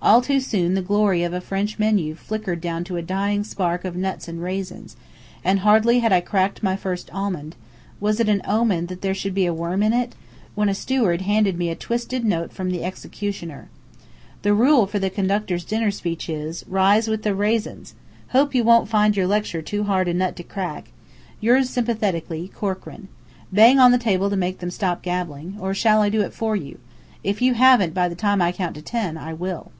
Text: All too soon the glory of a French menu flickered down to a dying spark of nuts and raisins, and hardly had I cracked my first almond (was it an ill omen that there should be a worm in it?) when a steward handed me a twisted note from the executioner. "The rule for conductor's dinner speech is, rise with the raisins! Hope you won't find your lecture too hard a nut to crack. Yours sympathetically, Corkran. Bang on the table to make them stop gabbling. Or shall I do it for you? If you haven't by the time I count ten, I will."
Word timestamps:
All 0.00 0.22
too 0.22 0.38
soon 0.38 0.74
the 0.74 0.80
glory 0.80 1.24
of 1.24 1.32
a 1.34 1.40
French 1.40 1.76
menu 1.76 2.14
flickered 2.14 2.60
down 2.60 2.84
to 2.84 2.96
a 2.96 3.02
dying 3.02 3.42
spark 3.42 3.84
of 3.84 3.96
nuts 3.96 4.28
and 4.28 4.40
raisins, 4.40 4.94
and 5.42 5.58
hardly 5.58 5.98
had 5.98 6.12
I 6.12 6.20
cracked 6.20 6.62
my 6.62 6.76
first 6.76 7.12
almond 7.12 7.56
(was 7.98 8.20
it 8.20 8.28
an 8.28 8.40
ill 8.46 8.60
omen 8.60 8.86
that 8.86 9.02
there 9.02 9.12
should 9.12 9.34
be 9.34 9.44
a 9.44 9.52
worm 9.52 9.82
in 9.82 9.92
it?) 9.92 10.14
when 10.54 10.68
a 10.68 10.74
steward 10.74 11.22
handed 11.22 11.58
me 11.58 11.68
a 11.68 11.74
twisted 11.74 12.24
note 12.24 12.52
from 12.52 12.70
the 12.70 12.84
executioner. 12.84 13.68
"The 14.42 14.54
rule 14.54 14.86
for 14.86 15.00
conductor's 15.10 15.64
dinner 15.64 15.90
speech 15.90 16.28
is, 16.28 16.64
rise 16.68 17.08
with 17.08 17.24
the 17.24 17.34
raisins! 17.34 17.94
Hope 18.28 18.54
you 18.54 18.62
won't 18.62 18.88
find 18.88 19.16
your 19.16 19.26
lecture 19.26 19.62
too 19.62 19.82
hard 19.82 20.06
a 20.06 20.14
nut 20.14 20.36
to 20.36 20.44
crack. 20.44 20.90
Yours 21.40 21.70
sympathetically, 21.70 22.52
Corkran. 22.54 23.08
Bang 23.52 23.80
on 23.80 23.90
the 23.90 23.98
table 23.98 24.30
to 24.30 24.36
make 24.36 24.60
them 24.60 24.70
stop 24.70 25.02
gabbling. 25.02 25.56
Or 25.58 25.74
shall 25.74 26.00
I 26.02 26.08
do 26.08 26.20
it 26.20 26.34
for 26.34 26.54
you? 26.54 26.78
If 27.24 27.42
you 27.42 27.54
haven't 27.54 27.94
by 27.94 28.08
the 28.08 28.14
time 28.14 28.40
I 28.40 28.52
count 28.52 28.82
ten, 28.86 29.18
I 29.18 29.32
will." 29.32 29.72